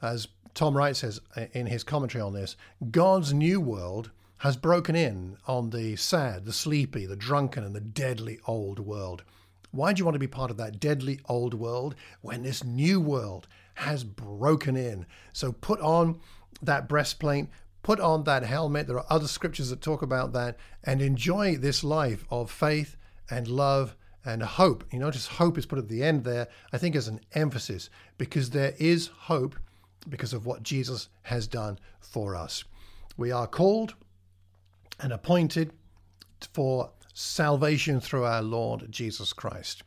As 0.02 0.26
Tom 0.54 0.76
Wright 0.76 0.96
says 0.96 1.20
uh, 1.36 1.44
in 1.52 1.66
his 1.66 1.84
commentary 1.84 2.22
on 2.22 2.32
this, 2.32 2.56
God's 2.90 3.32
new 3.32 3.60
world 3.60 4.10
has 4.38 4.56
broken 4.56 4.96
in 4.96 5.36
on 5.46 5.70
the 5.70 5.94
sad, 5.96 6.46
the 6.46 6.52
sleepy, 6.52 7.06
the 7.06 7.14
drunken, 7.14 7.62
and 7.62 7.76
the 7.76 7.80
deadly 7.80 8.40
old 8.46 8.80
world. 8.80 9.22
Why 9.70 9.92
do 9.92 10.00
you 10.00 10.04
want 10.04 10.14
to 10.16 10.20
be 10.20 10.26
part 10.26 10.50
of 10.50 10.56
that 10.56 10.80
deadly 10.80 11.20
old 11.28 11.54
world 11.54 11.94
when 12.22 12.42
this 12.42 12.64
new 12.64 13.00
world 13.00 13.46
has 13.74 14.04
broken 14.04 14.76
in? 14.76 15.06
So 15.32 15.52
put 15.52 15.80
on 15.80 16.20
that 16.62 16.88
breastplate, 16.88 17.46
put 17.82 18.00
on 18.00 18.24
that 18.24 18.42
helmet. 18.42 18.86
There 18.86 18.98
are 18.98 19.06
other 19.12 19.28
scriptures 19.28 19.70
that 19.70 19.80
talk 19.80 20.02
about 20.02 20.32
that, 20.32 20.58
and 20.84 21.00
enjoy 21.00 21.56
this 21.56 21.84
life 21.84 22.24
of 22.30 22.50
faith 22.50 22.96
and 23.30 23.46
love 23.46 23.96
and 24.24 24.42
hope. 24.42 24.84
You 24.92 24.98
notice 24.98 25.26
hope 25.26 25.56
is 25.56 25.66
put 25.66 25.78
at 25.78 25.88
the 25.88 26.02
end 26.02 26.24
there, 26.24 26.48
I 26.72 26.78
think, 26.78 26.96
as 26.96 27.08
an 27.08 27.20
emphasis, 27.32 27.88
because 28.18 28.50
there 28.50 28.74
is 28.78 29.06
hope 29.06 29.56
because 30.08 30.32
of 30.32 30.46
what 30.46 30.62
Jesus 30.62 31.08
has 31.22 31.46
done 31.46 31.78
for 32.00 32.34
us. 32.34 32.64
We 33.16 33.30
are 33.30 33.46
called 33.46 33.94
and 34.98 35.12
appointed 35.12 35.72
for 36.52 36.90
salvation 37.20 38.00
through 38.00 38.24
our 38.24 38.40
Lord 38.40 38.90
Jesus 38.90 39.32
Christ. 39.34 39.82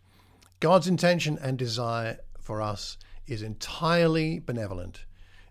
God's 0.60 0.88
intention 0.88 1.40
and 1.42 1.58
desire 1.58 2.20
for 2.40 2.62
us 2.62 2.98
is 3.26 3.42
entirely 3.42 4.40
benevolent. 4.40 5.06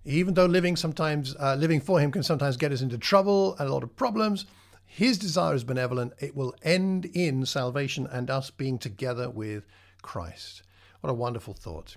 Even 0.04 0.34
though 0.34 0.46
living 0.46 0.76
sometimes 0.76 1.34
uh, 1.40 1.56
living 1.56 1.80
for 1.80 1.98
him 2.00 2.12
can 2.12 2.22
sometimes 2.22 2.56
get 2.56 2.72
us 2.72 2.82
into 2.82 2.98
trouble 2.98 3.56
and 3.58 3.68
a 3.68 3.72
lot 3.72 3.82
of 3.82 3.96
problems, 3.96 4.46
his 4.84 5.18
desire 5.18 5.54
is 5.54 5.64
benevolent. 5.64 6.12
It 6.20 6.36
will 6.36 6.54
end 6.62 7.06
in 7.06 7.46
salvation 7.46 8.06
and 8.10 8.30
us 8.30 8.50
being 8.50 8.78
together 8.78 9.28
with 9.28 9.66
Christ. 10.02 10.62
What 11.00 11.10
a 11.10 11.14
wonderful 11.14 11.54
thought. 11.54 11.96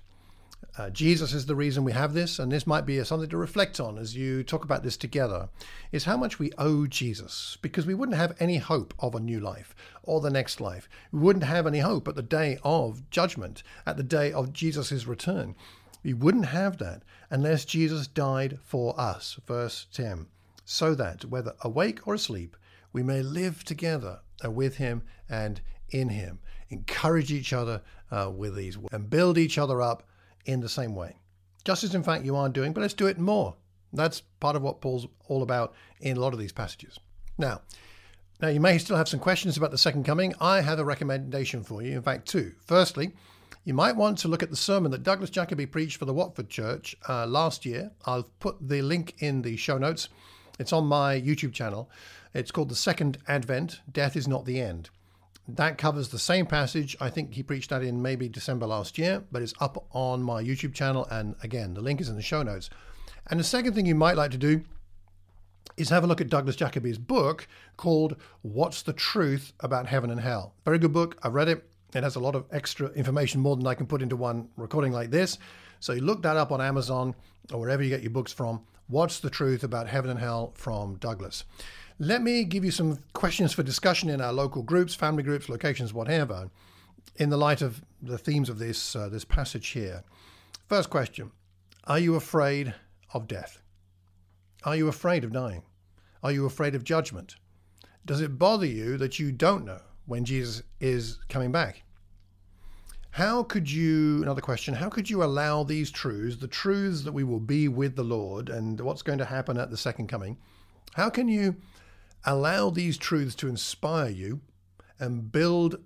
Uh, 0.78 0.90
Jesus 0.90 1.32
is 1.32 1.46
the 1.46 1.54
reason 1.54 1.84
we 1.84 1.92
have 1.92 2.12
this, 2.12 2.38
and 2.38 2.52
this 2.52 2.66
might 2.66 2.84
be 2.84 3.02
something 3.02 3.30
to 3.30 3.36
reflect 3.36 3.80
on 3.80 3.96
as 3.96 4.14
you 4.14 4.42
talk 4.42 4.62
about 4.62 4.82
this 4.82 4.96
together, 4.96 5.48
is 5.90 6.04
how 6.04 6.16
much 6.16 6.38
we 6.38 6.52
owe 6.58 6.86
Jesus, 6.86 7.56
because 7.62 7.86
we 7.86 7.94
wouldn't 7.94 8.18
have 8.18 8.36
any 8.38 8.58
hope 8.58 8.92
of 8.98 9.14
a 9.14 9.20
new 9.20 9.40
life 9.40 9.74
or 10.02 10.20
the 10.20 10.30
next 10.30 10.60
life. 10.60 10.88
We 11.12 11.20
wouldn't 11.20 11.44
have 11.44 11.66
any 11.66 11.78
hope 11.78 12.06
at 12.08 12.14
the 12.14 12.22
day 12.22 12.58
of 12.62 13.08
judgment, 13.10 13.62
at 13.86 13.96
the 13.96 14.02
day 14.02 14.32
of 14.32 14.52
Jesus' 14.52 15.06
return. 15.06 15.54
We 16.02 16.12
wouldn't 16.12 16.46
have 16.46 16.76
that 16.78 17.02
unless 17.30 17.64
Jesus 17.64 18.06
died 18.06 18.58
for 18.62 18.98
us. 19.00 19.40
Verse 19.46 19.86
10 19.92 20.26
so 20.66 20.96
that, 20.96 21.24
whether 21.24 21.54
awake 21.60 22.06
or 22.06 22.14
asleep, 22.14 22.56
we 22.92 23.02
may 23.02 23.22
live 23.22 23.64
together 23.64 24.18
uh, 24.44 24.50
with 24.50 24.76
him 24.76 25.02
and 25.28 25.60
in 25.90 26.08
him. 26.08 26.40
Encourage 26.68 27.32
each 27.32 27.52
other 27.52 27.82
uh, 28.10 28.30
with 28.34 28.56
these 28.56 28.76
words 28.76 28.92
and 28.92 29.08
build 29.08 29.38
each 29.38 29.56
other 29.58 29.80
up 29.80 30.02
in 30.46 30.60
the 30.60 30.68
same 30.68 30.94
way. 30.94 31.16
Just 31.64 31.84
as, 31.84 31.94
in 31.94 32.02
fact, 32.02 32.24
you 32.24 32.36
are 32.36 32.48
doing, 32.48 32.72
but 32.72 32.80
let's 32.80 32.94
do 32.94 33.06
it 33.06 33.18
more. 33.18 33.56
That's 33.92 34.20
part 34.40 34.56
of 34.56 34.62
what 34.62 34.80
Paul's 34.80 35.06
all 35.28 35.42
about 35.42 35.74
in 36.00 36.16
a 36.16 36.20
lot 36.20 36.32
of 36.32 36.38
these 36.38 36.52
passages. 36.52 36.98
Now, 37.38 37.60
now 38.40 38.48
you 38.48 38.60
may 38.60 38.78
still 38.78 38.96
have 38.96 39.08
some 39.08 39.20
questions 39.20 39.56
about 39.56 39.70
the 39.70 39.78
second 39.78 40.04
coming. 40.04 40.34
I 40.40 40.60
have 40.60 40.78
a 40.78 40.84
recommendation 40.84 41.62
for 41.62 41.82
you, 41.82 41.96
in 41.96 42.02
fact, 42.02 42.28
two. 42.28 42.52
Firstly, 42.64 43.12
you 43.64 43.74
might 43.74 43.96
want 43.96 44.18
to 44.18 44.28
look 44.28 44.42
at 44.42 44.50
the 44.50 44.56
sermon 44.56 44.92
that 44.92 45.02
Douglas 45.02 45.30
Jacoby 45.30 45.66
preached 45.66 45.96
for 45.96 46.04
the 46.04 46.14
Watford 46.14 46.48
Church 46.48 46.96
uh, 47.08 47.26
last 47.26 47.66
year. 47.66 47.90
I'll 48.04 48.28
put 48.38 48.56
the 48.60 48.82
link 48.82 49.14
in 49.18 49.42
the 49.42 49.56
show 49.56 49.78
notes. 49.78 50.08
It's 50.58 50.72
on 50.72 50.86
my 50.86 51.20
YouTube 51.20 51.52
channel. 51.52 51.90
It's 52.32 52.50
called 52.50 52.68
The 52.68 52.76
Second 52.76 53.18
Advent 53.26 53.80
Death 53.90 54.14
is 54.14 54.28
Not 54.28 54.44
the 54.44 54.60
End. 54.60 54.90
That 55.48 55.78
covers 55.78 56.08
the 56.08 56.18
same 56.18 56.46
passage. 56.46 56.96
I 57.00 57.08
think 57.08 57.34
he 57.34 57.42
preached 57.42 57.70
that 57.70 57.82
in 57.82 58.02
maybe 58.02 58.28
December 58.28 58.66
last 58.66 58.98
year, 58.98 59.22
but 59.30 59.42
it's 59.42 59.54
up 59.60 59.86
on 59.92 60.22
my 60.22 60.42
YouTube 60.42 60.74
channel. 60.74 61.06
And 61.10 61.36
again, 61.42 61.74
the 61.74 61.80
link 61.80 62.00
is 62.00 62.08
in 62.08 62.16
the 62.16 62.22
show 62.22 62.42
notes. 62.42 62.68
And 63.30 63.38
the 63.38 63.44
second 63.44 63.74
thing 63.74 63.86
you 63.86 63.94
might 63.94 64.16
like 64.16 64.32
to 64.32 64.38
do 64.38 64.62
is 65.76 65.90
have 65.90 66.04
a 66.04 66.06
look 66.06 66.20
at 66.20 66.30
Douglas 66.30 66.56
Jacoby's 66.56 66.98
book 66.98 67.46
called 67.76 68.16
What's 68.42 68.82
the 68.82 68.92
Truth 68.92 69.52
About 69.60 69.86
Heaven 69.86 70.10
and 70.10 70.20
Hell. 70.20 70.54
Very 70.64 70.78
good 70.78 70.92
book. 70.92 71.16
I've 71.22 71.34
read 71.34 71.48
it. 71.48 71.68
It 71.94 72.02
has 72.02 72.16
a 72.16 72.20
lot 72.20 72.34
of 72.34 72.46
extra 72.50 72.88
information, 72.90 73.40
more 73.40 73.56
than 73.56 73.66
I 73.66 73.74
can 73.74 73.86
put 73.86 74.02
into 74.02 74.16
one 74.16 74.48
recording 74.56 74.92
like 74.92 75.10
this. 75.10 75.38
So 75.80 75.92
you 75.92 76.00
look 76.00 76.22
that 76.22 76.36
up 76.36 76.50
on 76.50 76.60
Amazon 76.60 77.14
or 77.52 77.60
wherever 77.60 77.82
you 77.82 77.90
get 77.90 78.02
your 78.02 78.10
books 78.10 78.32
from. 78.32 78.62
What's 78.88 79.20
the 79.20 79.30
Truth 79.30 79.64
About 79.64 79.88
Heaven 79.88 80.10
and 80.10 80.20
Hell 80.20 80.52
from 80.56 80.96
Douglas. 80.96 81.44
Let 81.98 82.22
me 82.22 82.44
give 82.44 82.62
you 82.62 82.70
some 82.70 82.98
questions 83.14 83.54
for 83.54 83.62
discussion 83.62 84.10
in 84.10 84.20
our 84.20 84.32
local 84.32 84.62
groups, 84.62 84.94
family 84.94 85.22
groups, 85.22 85.48
locations, 85.48 85.94
whatever, 85.94 86.50
in 87.16 87.30
the 87.30 87.38
light 87.38 87.62
of 87.62 87.82
the 88.02 88.18
themes 88.18 88.50
of 88.50 88.58
this 88.58 88.94
uh, 88.94 89.08
this 89.08 89.24
passage 89.24 89.68
here. 89.68 90.04
First 90.68 90.90
question: 90.90 91.32
Are 91.84 91.98
you 91.98 92.14
afraid 92.14 92.74
of 93.14 93.26
death? 93.26 93.62
Are 94.64 94.76
you 94.76 94.88
afraid 94.88 95.24
of 95.24 95.32
dying? 95.32 95.62
Are 96.22 96.32
you 96.32 96.44
afraid 96.44 96.74
of 96.74 96.84
judgment? 96.84 97.36
Does 98.04 98.20
it 98.20 98.38
bother 98.38 98.66
you 98.66 98.98
that 98.98 99.18
you 99.18 99.32
don't 99.32 99.64
know 99.64 99.80
when 100.04 100.24
Jesus 100.24 100.62
is 100.80 101.18
coming 101.28 101.50
back? 101.50 101.82
How 103.10 103.42
could 103.42 103.70
you, 103.70 104.22
another 104.22 104.42
question, 104.42 104.74
how 104.74 104.90
could 104.90 105.08
you 105.08 105.24
allow 105.24 105.62
these 105.62 105.90
truths, 105.90 106.36
the 106.36 106.46
truths 106.46 107.02
that 107.04 107.12
we 107.12 107.24
will 107.24 107.40
be 107.40 107.68
with 107.68 107.96
the 107.96 108.04
Lord 108.04 108.50
and 108.50 108.78
what's 108.80 109.00
going 109.00 109.18
to 109.18 109.24
happen 109.24 109.56
at 109.56 109.70
the 109.70 109.76
second 109.76 110.08
coming, 110.08 110.36
how 110.94 111.08
can 111.08 111.26
you 111.26 111.56
Allow 112.28 112.70
these 112.70 112.98
truths 112.98 113.36
to 113.36 113.48
inspire 113.48 114.10
you 114.10 114.40
and 114.98 115.30
build 115.30 115.76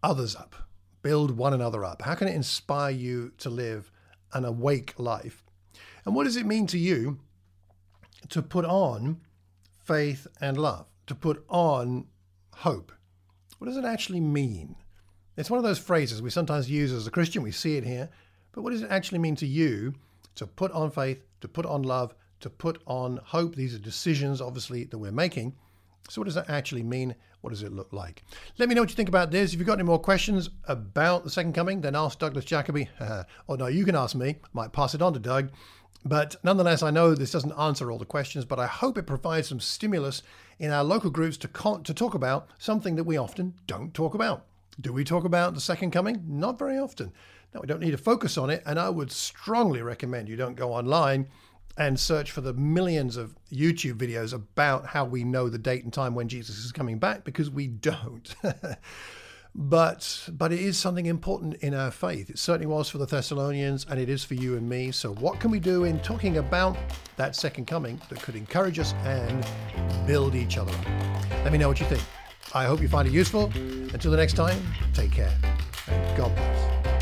others 0.00 0.36
up, 0.36 0.54
build 1.02 1.36
one 1.36 1.52
another 1.52 1.84
up. 1.84 2.02
How 2.02 2.14
can 2.14 2.28
it 2.28 2.36
inspire 2.36 2.92
you 2.92 3.32
to 3.38 3.50
live 3.50 3.90
an 4.32 4.44
awake 4.44 4.94
life? 4.96 5.42
And 6.04 6.14
what 6.14 6.24
does 6.24 6.36
it 6.36 6.46
mean 6.46 6.68
to 6.68 6.78
you 6.78 7.18
to 8.28 8.42
put 8.42 8.64
on 8.64 9.20
faith 9.84 10.28
and 10.40 10.56
love, 10.56 10.86
to 11.08 11.16
put 11.16 11.44
on 11.48 12.06
hope? 12.54 12.92
What 13.58 13.66
does 13.66 13.76
it 13.76 13.84
actually 13.84 14.20
mean? 14.20 14.76
It's 15.36 15.50
one 15.50 15.58
of 15.58 15.64
those 15.64 15.80
phrases 15.80 16.22
we 16.22 16.30
sometimes 16.30 16.70
use 16.70 16.92
as 16.92 17.08
a 17.08 17.10
Christian, 17.10 17.42
we 17.42 17.50
see 17.50 17.76
it 17.76 17.84
here, 17.84 18.08
but 18.52 18.62
what 18.62 18.70
does 18.70 18.82
it 18.82 18.90
actually 18.90 19.18
mean 19.18 19.36
to 19.36 19.46
you 19.46 19.94
to 20.36 20.46
put 20.46 20.70
on 20.70 20.92
faith, 20.92 21.24
to 21.40 21.48
put 21.48 21.66
on 21.66 21.82
love, 21.82 22.14
to 22.38 22.50
put 22.50 22.80
on 22.86 23.18
hope? 23.24 23.56
These 23.56 23.74
are 23.74 23.78
decisions, 23.78 24.40
obviously, 24.40 24.84
that 24.84 24.98
we're 24.98 25.10
making. 25.10 25.56
So, 26.08 26.20
what 26.20 26.26
does 26.26 26.34
that 26.34 26.50
actually 26.50 26.82
mean? 26.82 27.14
What 27.40 27.50
does 27.50 27.62
it 27.62 27.72
look 27.72 27.92
like? 27.92 28.24
Let 28.58 28.68
me 28.68 28.74
know 28.74 28.82
what 28.82 28.90
you 28.90 28.96
think 28.96 29.08
about 29.08 29.30
this. 29.30 29.52
If 29.52 29.58
you've 29.58 29.66
got 29.66 29.74
any 29.74 29.84
more 29.84 29.98
questions 29.98 30.50
about 30.64 31.22
the 31.22 31.30
second 31.30 31.52
coming, 31.52 31.80
then 31.80 31.94
ask 31.94 32.18
Douglas 32.18 32.44
Jacoby. 32.44 32.88
or 33.46 33.56
no, 33.56 33.66
you 33.66 33.84
can 33.84 33.94
ask 33.94 34.16
me. 34.16 34.30
I 34.30 34.48
might 34.52 34.72
pass 34.72 34.94
it 34.94 35.02
on 35.02 35.12
to 35.12 35.18
Doug. 35.20 35.50
But 36.04 36.36
nonetheless, 36.42 36.82
I 36.82 36.90
know 36.90 37.14
this 37.14 37.32
doesn't 37.32 37.58
answer 37.58 37.90
all 37.90 37.98
the 37.98 38.04
questions, 38.04 38.44
but 38.44 38.58
I 38.58 38.66
hope 38.66 38.96
it 38.96 39.06
provides 39.06 39.48
some 39.48 39.60
stimulus 39.60 40.22
in 40.58 40.70
our 40.70 40.84
local 40.84 41.10
groups 41.10 41.36
to, 41.38 41.48
con- 41.48 41.82
to 41.84 41.94
talk 41.94 42.14
about 42.14 42.48
something 42.58 42.96
that 42.96 43.04
we 43.04 43.16
often 43.16 43.54
don't 43.66 43.92
talk 43.92 44.14
about. 44.14 44.46
Do 44.80 44.92
we 44.92 45.04
talk 45.04 45.24
about 45.24 45.54
the 45.54 45.60
second 45.60 45.90
coming? 45.90 46.22
Not 46.26 46.58
very 46.58 46.78
often. 46.78 47.12
Now, 47.52 47.60
we 47.60 47.66
don't 47.66 47.80
need 47.80 47.90
to 47.92 47.98
focus 47.98 48.38
on 48.38 48.50
it, 48.50 48.62
and 48.64 48.78
I 48.78 48.90
would 48.90 49.10
strongly 49.10 49.82
recommend 49.82 50.28
you 50.28 50.36
don't 50.36 50.54
go 50.54 50.72
online 50.72 51.28
and 51.78 51.98
search 51.98 52.32
for 52.32 52.40
the 52.40 52.52
millions 52.52 53.16
of 53.16 53.34
YouTube 53.50 53.94
videos 53.94 54.34
about 54.34 54.84
how 54.84 55.04
we 55.04 55.24
know 55.24 55.48
the 55.48 55.58
date 55.58 55.84
and 55.84 55.92
time 55.92 56.14
when 56.14 56.28
Jesus 56.28 56.58
is 56.58 56.72
coming 56.72 56.98
back 56.98 57.24
because 57.24 57.48
we 57.48 57.68
don't. 57.68 58.34
but 59.54 60.28
but 60.32 60.52
it 60.52 60.60
is 60.60 60.76
something 60.76 61.06
important 61.06 61.54
in 61.56 61.72
our 61.72 61.92
faith. 61.92 62.28
It 62.28 62.38
certainly 62.38 62.66
was 62.66 62.90
for 62.90 62.98
the 62.98 63.06
Thessalonians 63.06 63.86
and 63.88 64.00
it 64.00 64.08
is 64.08 64.24
for 64.24 64.34
you 64.34 64.56
and 64.56 64.68
me. 64.68 64.90
So 64.90 65.14
what 65.14 65.38
can 65.38 65.52
we 65.52 65.60
do 65.60 65.84
in 65.84 66.00
talking 66.00 66.38
about 66.38 66.76
that 67.16 67.36
second 67.36 67.66
coming 67.66 68.00
that 68.10 68.20
could 68.20 68.34
encourage 68.34 68.80
us 68.80 68.92
and 69.04 69.46
build 70.06 70.34
each 70.34 70.58
other 70.58 70.72
up? 70.72 70.86
Let 71.44 71.52
me 71.52 71.58
know 71.58 71.68
what 71.68 71.78
you 71.78 71.86
think. 71.86 72.02
I 72.54 72.64
hope 72.64 72.80
you 72.80 72.88
find 72.88 73.06
it 73.06 73.12
useful. 73.12 73.52
Until 73.54 74.10
the 74.10 74.16
next 74.16 74.34
time, 74.34 74.60
take 74.94 75.12
care 75.12 75.32
and 75.86 76.16
God 76.16 76.34
bless. 76.34 76.97